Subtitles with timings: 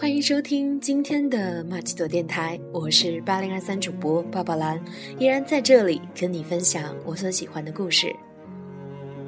[0.00, 4.80] 欢迎收听今天的马奇朵电台，我是八零二三主播抱抱兰，
[5.18, 8.14] 依然在这里跟你分享我所喜欢的故事。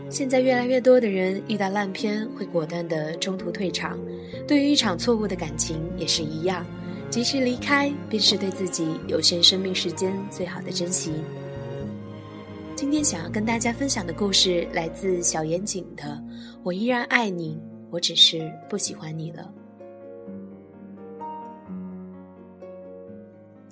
[0.09, 3.98] 现在越来越多的人遇到烂片会果断的中途退场，
[4.46, 6.64] 对于一场错误的感情也是一样，
[7.11, 11.11] 及时离开便是对自己有限生命时间最好的珍惜。
[12.77, 16.05] 今天想要跟大家分享的故事来自小严谨的
[16.62, 17.61] 《我依然爱你，
[17.91, 19.52] 我只是不喜欢你了》。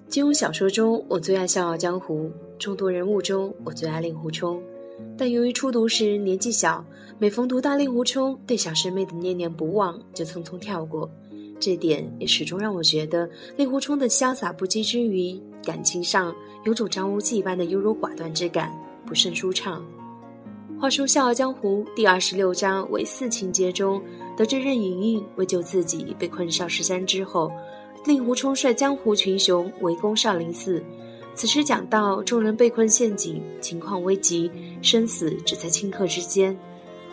[0.09, 2.25] 金庸小说中，我最爱《笑傲江湖》；
[2.59, 4.59] 众多人物中，我最爱令狐冲。
[5.19, 6.83] 但由于初读时年纪小，
[7.19, 11.11] 每逢读到令狐冲对小师妹的念念不忘，就匆匆跳过。
[11.61, 19.85] 这点也始终让我觉得令狐冲的潇洒不羁之余，感情上有种张无忌般的优柔寡断之感，不甚舒畅。
[20.81, 24.01] 话说《笑傲江湖》第二十六章为四情节中，
[24.39, 27.53] 得知任盈盈为救自己被困少室山之后。
[28.05, 30.83] 令狐冲率江湖群雄围攻少林寺，
[31.35, 36.57] 此时讲到众人被困陷阱，情况危急，生死只在顷刻之间。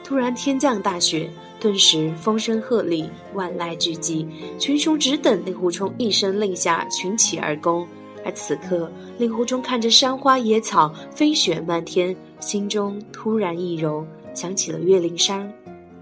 [0.03, 4.25] 突然天降大雪，顿时风声鹤唳，万籁俱寂，
[4.59, 7.87] 群雄只等令狐冲一声令下，群起而攻。
[8.23, 15.51] 而此刻，令狐冲看着山花野草，飞雪漫天，心中突然一柔，想起了岳灵珊。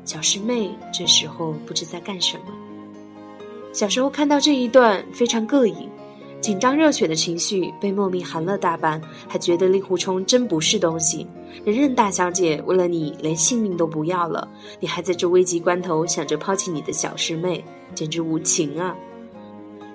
[0.05, 2.62] 小师妹这时候不知在干什么。
[3.73, 5.89] 小时候看到这一段非常膈应，
[6.39, 11.25] 紧张热血的情绪被莫名寒了大半，还觉得令狐冲真不是东西。
[11.65, 14.47] 人任大小姐为了你连性命都不要了，
[14.79, 17.65] 你还在这危急关头想着抛弃你的小师妹，
[17.95, 18.95] 简直无情啊！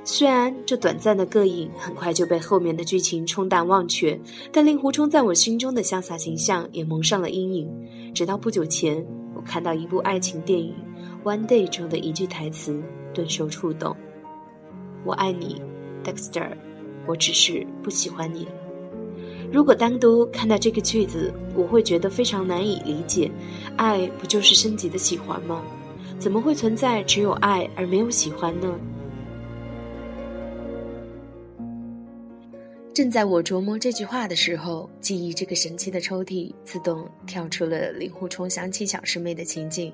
[0.02, 4.18] 虽然这短暂的膈应很快就被后面的剧情冲淡忘却，
[4.50, 7.70] 但令狐冲在我心中的潇洒形象也蒙上了阴影。
[8.12, 10.74] 直到不久前，我看到一部爱情电影
[11.28, 12.82] 《One Day》中的一句台词。
[13.14, 13.96] 顿受触动，
[15.04, 15.60] 我爱你
[16.04, 16.50] ，Dexter，
[17.06, 18.46] 我只是不喜欢你。
[19.50, 23.30] 如果单独看到这个句子，我会觉得非常难以理解。
[23.76, 25.62] 爱不就是升级的喜欢吗？
[26.18, 28.78] 怎么会存在只有爱而没有喜欢呢？
[32.92, 39.92] 正在我琢磨这句话的时候，记忆这个神奇的抽屉自动跳出了令狐冲想起小师妹的情景。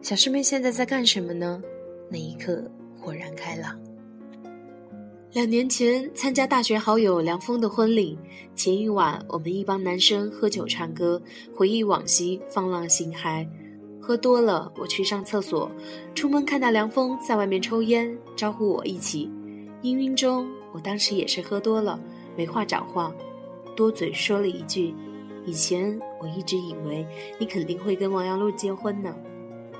[0.00, 1.62] 小师妹现在在干什么呢？
[2.08, 2.62] 那一刻
[2.98, 3.78] 豁然开朗。
[5.32, 8.16] 两年前参加大学好友梁峰的婚礼，
[8.54, 11.20] 前一晚我们一帮男生喝酒唱歌，
[11.52, 13.46] 回忆往昔，放浪形骸。
[14.00, 15.68] 喝多了，我去上厕所，
[16.14, 19.28] 出门看到梁峰在外面抽烟，招呼我一起。
[19.82, 21.98] 氤氲中，我当时也是喝多了，
[22.36, 23.12] 没话找话，
[23.74, 24.94] 多嘴说了一句
[25.44, 27.04] ：“以前我一直以为
[27.40, 29.12] 你肯定会跟王阳璐结婚呢。”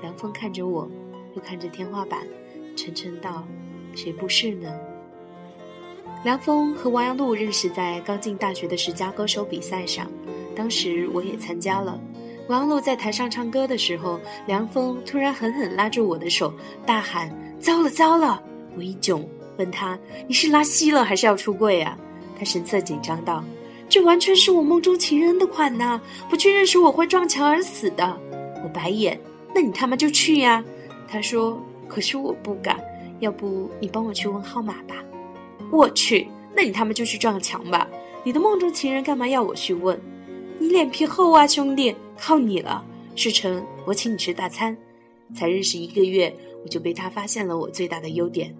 [0.01, 0.89] 梁峰看着我。
[1.35, 2.21] 又看着天花板，
[2.75, 3.45] 沉沉道
[3.95, 4.73] ：“谁不是呢？”
[6.23, 10.09] 梁峰和王阳璐认识在刚进大学的十佳歌手比赛上，
[10.55, 11.99] 当时我也参加了。
[12.47, 16.53] 王阳璐在台上唱歌的时候，梁峰突然狠狠拉住我的手，
[16.85, 17.29] 大喊
[17.59, 18.41] ：“糟了糟了！”
[18.77, 19.97] 我一囧，问他
[20.27, 21.97] ：“你是拉稀了还是要出柜啊？”
[22.37, 23.43] 他神色紧张道
[23.87, 25.99] ：“这完全是我梦中情人的款呐！
[26.29, 28.19] 不去认识我会撞墙而死的。”
[28.63, 29.19] 我白眼
[29.53, 30.63] ：“那你他妈就去呀！”
[31.07, 32.79] 他说：“可是我不敢，
[33.19, 34.95] 要不你帮我去问号码吧。”
[35.71, 37.87] 我去，那你他妈就去撞墙吧！
[38.23, 39.99] 你的梦中情人干嘛要我去问？
[40.59, 42.83] 你脸皮厚啊，兄弟，靠你了！
[43.15, 44.75] 事成，我请你吃大餐。
[45.33, 46.33] 才认识一个月，
[46.63, 48.55] 我就被他发现了我最大的优点。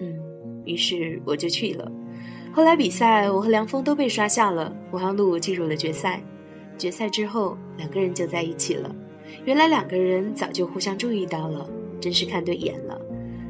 [0.00, 0.18] 嗯，
[0.64, 1.90] 于是我就去了。
[2.52, 6.20] 后来比赛，我和梁峰都被刷下了，王阳璐进入了决赛。
[6.76, 8.94] 决赛之后，两个人就在一起了。
[9.44, 11.68] 原来两个人早就互相注意到了。
[12.00, 13.00] 真是看对眼了，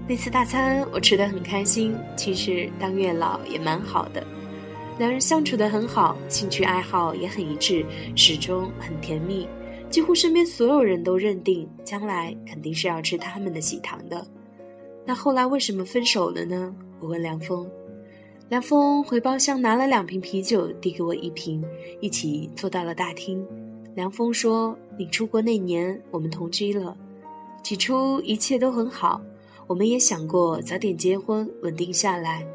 [0.09, 1.94] 那次大餐我吃得很开心。
[2.16, 4.26] 其实当月老也蛮好的，
[4.98, 7.84] 两人相处得很好，兴趣爱好也很一致，
[8.16, 9.47] 始终很甜蜜。
[9.91, 14.27] 几乎身边所有人都认定将来肯定是要吃他们的喜糖的。
[15.06, 16.74] 那后来为什么分手了呢？
[17.00, 17.66] 我问梁峰。
[18.50, 21.62] 梁峰回包厢拿了两瓶啤酒，递给我一瓶，
[22.00, 23.47] 一起坐到了大厅。
[23.95, 26.97] 梁峰说：“你出国那年，我们同居了。”
[27.63, 29.21] 起初一切都很好，
[29.66, 32.47] 我们也想过早点结婚，稳定下来。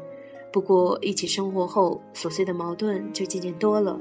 [0.52, 3.98] 不过一起生活后，琐碎的矛盾就渐渐多了。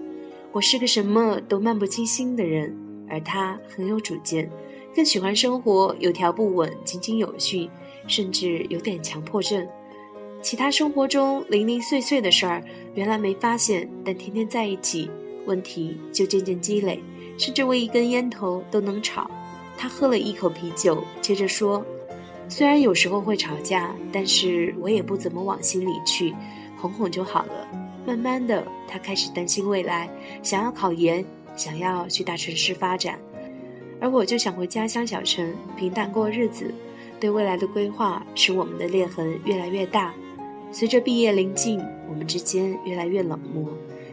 [0.52, 2.76] 我是个什么都漫不经心的人，
[3.10, 4.50] 而他很有主见，
[4.96, 7.70] 更喜欢生活有条不紊、井井有序，
[8.08, 9.68] 甚至有点强迫症。
[10.42, 12.64] 其他生活中零零碎碎的事儿，
[12.96, 15.10] 原来没发现，但天天在一起，
[15.46, 17.02] 问题就渐渐积累，
[17.38, 19.30] 甚至为一根烟头都能吵。
[19.78, 21.86] 他喝了一口啤酒，接着说
[22.48, 26.34] ：“虽然有时候会吵架，但是我也不怎么往心里去，
[26.78, 27.68] 哄哄就好了。
[28.06, 30.10] 慢慢的，他开始担心未来，
[30.42, 31.24] 想要考研，
[31.56, 33.20] 想要去大城市发展，
[34.00, 36.74] 而我就想回家乡小城平淡过日子。
[37.20, 40.14] 对未来的规划使我们的裂痕越来越大。
[40.74, 43.66] 随着毕业临近，我们之间越来越冷漠，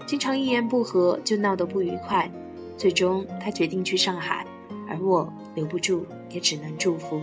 [0.07, 2.31] 经常一言不合就闹得不愉快。
[2.77, 4.47] 最终，他决定去上海，
[4.91, 7.23] 而我留不住，也只能祝福。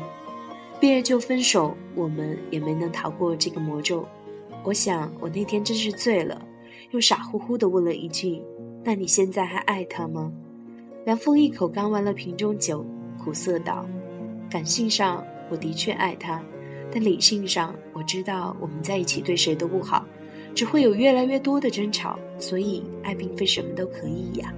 [0.80, 4.08] 毕业就分手，我们也没能逃过这个魔咒。
[4.64, 6.42] 我想，我那天真是醉了。
[6.92, 8.42] 又傻乎乎地问了一句
[8.84, 10.32] ：“那你现在还爱他吗？”
[11.06, 12.86] 梁峰一口干完了瓶中酒，
[13.22, 13.86] 苦涩道
[14.50, 16.42] ：“感性上我的确爱他，
[16.92, 20.06] 但理性上我知道我们在一起对谁都不好，
[20.56, 22.18] 只会有越来越多的争吵。
[22.40, 24.54] 所以爱并非什么都可以呀。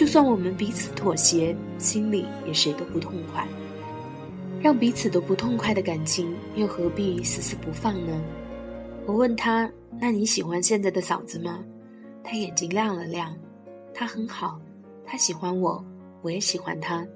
[0.00, 3.46] 就算我们彼此妥协，心里也谁都不痛快。
[4.58, 8.18] 让彼此都不痛快的感情，又何必死死不放呢？”
[9.04, 9.70] 我问他。
[10.00, 11.62] 那你喜欢现在的嫂子吗？
[12.24, 13.36] 他眼睛亮了亮，
[13.92, 14.58] 他很好，
[15.04, 15.84] 他喜欢我，
[16.22, 17.06] 我也喜欢他，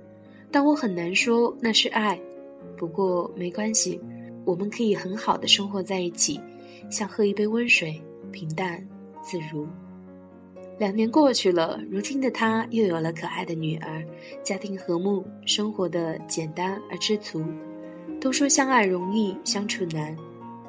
[0.50, 2.20] 但我很难说那是爱。
[2.76, 3.98] 不过没关系，
[4.44, 6.38] 我们可以很好的生活在一起，
[6.90, 7.98] 像喝一杯温水，
[8.30, 8.86] 平淡
[9.22, 9.66] 自如。
[10.76, 14.04] 两年过去了，如今的他又有了可爱的女儿，
[14.42, 17.44] 家庭和睦，生活的简单而知足。
[18.20, 20.16] 都说相爱容易相处难，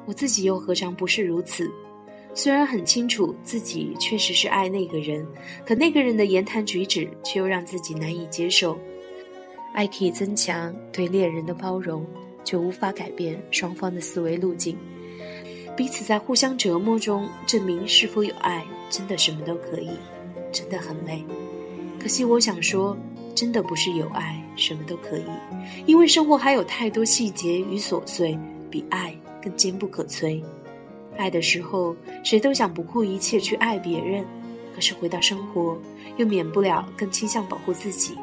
[0.06, 1.68] 我自己又何尝不是如此？
[2.34, 5.26] 虽然很清楚自己确实是爱那个人，
[5.64, 8.78] 可那个人的言谈举止却又让自己难以接受。
[9.72, 12.06] 爱可以增强对恋人的包容，
[12.44, 14.76] 却无法改变双方的思维路径。
[15.76, 19.90] 彼此在互相折磨中证明是否有爱，真的什么都可以，
[20.50, 21.22] 真的很累。
[22.00, 22.96] 可惜我想说，
[23.34, 25.24] 真的不是有爱什么都可以，
[25.84, 28.38] 因为生活还有太多细节与琐碎，
[28.70, 30.42] 比爱更坚不可摧。
[31.18, 31.94] 爱的时候，
[32.24, 34.24] 谁都想不顾一切去爱别人，
[34.74, 35.76] 可是回到生活，
[36.16, 38.16] 又免不了更倾向保护自己。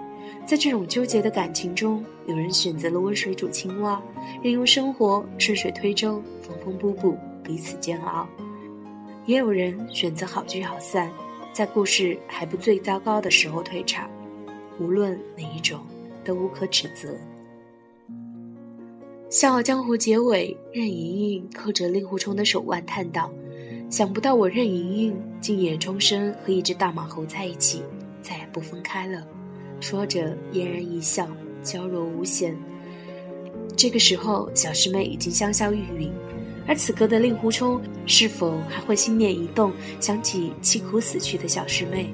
[0.45, 4.01] 在这种纠结的感情中，有人选择了温水煮青蛙，
[4.43, 8.27] 任由生活顺水推舟，缝缝补补，彼此煎熬；
[9.25, 11.09] 也有人选择好聚好散，
[11.53, 14.09] 在故事还不最糟糕的时候退场。
[14.79, 15.79] 无论哪一种，
[16.25, 17.09] 都无可指责。
[19.29, 23.31] 《笑傲江湖》结尾，任盈盈扣着令狐冲的手腕，叹道
[23.89, 27.81] ：“想不到我任盈盈竟也终身和一只大马猴在一起，
[28.21, 29.25] 再也不分开了。”
[29.83, 31.27] 说着，嫣然一笑，
[31.61, 32.57] 娇柔无限。
[33.75, 36.09] 这个时候，小师妹已经香消玉殒，
[36.65, 42.13] 而此刻的令狐冲是否还会心念一动，想起凄苦死去的小师妹？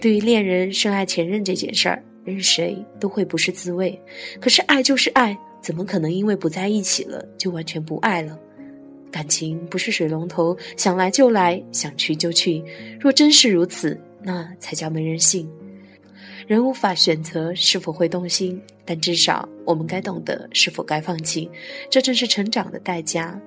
[0.00, 2.02] 对于恋人深爱前任这件事儿。
[2.24, 4.02] 任谁都会不是滋味，
[4.40, 8.36] 可是爱就是爱，怎么可能因为不在一起了就完全不爱了？
[9.16, 12.62] 感情不是水龙头，想来就来，想去就去。
[13.00, 15.50] 若真是如此，那才叫没人性。
[16.46, 21.50] 人无法选择是否会动心，但至少我们该懂得是否该放弃，
[21.88, 23.40] 这正是成长的代价。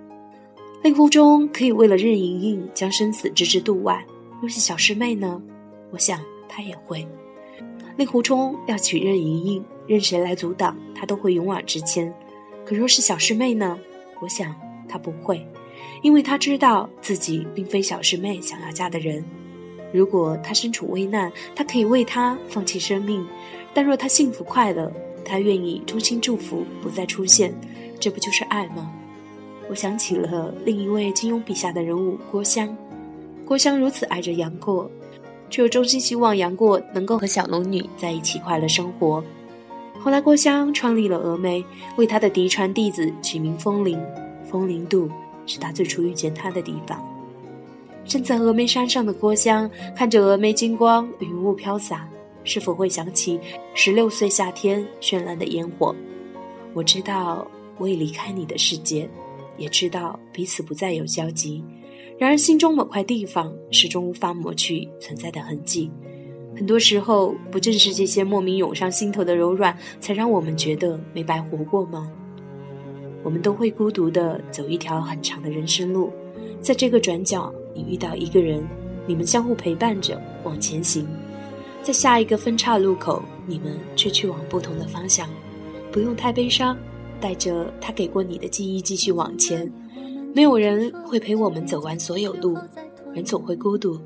[0.82, 4.04] 令狐冲可以为了任盈盈将生死置之度外，
[4.42, 5.40] 若是小师妹呢？
[5.92, 7.08] 我想他也会。
[7.96, 12.12] 令狐冲要娶任盈盈，任谁来阻挡，他都会勇往直前。
[12.66, 13.78] 可若是小师妹呢？
[14.20, 14.56] 我想
[14.88, 15.46] 他不会，
[16.02, 19.24] 因为他知道自己并非小师妹想要嫁的人。
[19.92, 23.22] 如果他身处危难，他可以为他放弃生命；
[23.74, 24.92] 但若他幸福快乐，
[25.26, 27.54] 他愿意衷心祝福，不再出现。
[28.00, 28.92] 这不就是爱吗？
[29.70, 32.76] 我想起了另一位金庸笔下的人物郭襄，
[33.46, 34.90] 郭襄如此爱着杨过。
[35.52, 39.24] 却又衷心希望杨过能够和小龙女在一起快乐生活。
[40.00, 44.00] 后来，郭襄创立了峨眉，为他的嫡传弟子取名风铃。
[44.48, 45.10] 风铃渡
[45.50, 47.04] 是他最初遇见他的地方。
[48.06, 52.08] 身在峨眉山上的郭襄，看着峨眉金光，云雾飘洒，
[52.44, 53.40] 是否会想起
[53.74, 55.96] 十六岁夏天绚烂的烟火？
[56.74, 59.10] 我知道我已离开你的世界，
[59.58, 61.64] 也知道彼此不再有交集。
[62.18, 65.90] 然而，心中某块地方始终无法抹去存在的痕迹。
[66.56, 72.12] 很多时候，不正是这些莫名涌上心头的柔软，才让我们觉得没白活过吗？
[73.24, 76.12] 我们都会孤独地走一条很长的人生路，
[76.62, 78.66] 在这个转角，你遇到一个人，
[79.06, 81.06] 你们相互陪伴着往前行；
[81.82, 85.28] 在下一个分岔路口，你们却去往不同的方向。
[85.92, 86.78] 不用太悲伤，
[87.20, 89.72] 带着他给过你的记忆继续往前。
[90.34, 92.56] 没有人会陪我们走完所有路，
[93.14, 94.00] 人总会孤独，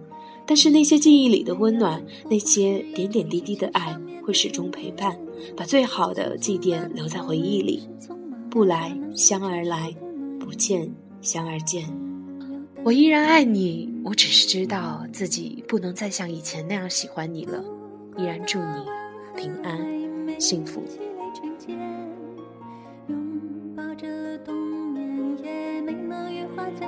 [0.46, 5.18] 但是那些记忆里的温暖，那些点点滴滴的爱，会始终陪伴，
[5.56, 7.84] 把最好的祭奠留在回忆里。
[8.54, 9.90] 不来，相而来；
[10.40, 10.88] 不见，
[11.22, 11.84] 相而见。
[12.84, 17.66] 我依然爱你，我只是知道自己不能再像以前那样喜欢你了。
[18.16, 18.86] 依然祝你
[19.36, 20.84] 平安幸福。
[26.80, 26.88] 再